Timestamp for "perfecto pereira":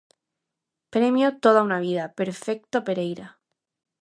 2.19-3.27